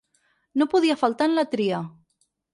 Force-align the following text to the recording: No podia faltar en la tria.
No 0.61 0.67
podia 0.71 0.95
faltar 1.03 1.29
en 1.33 1.37
la 1.41 1.45
tria. 1.53 1.85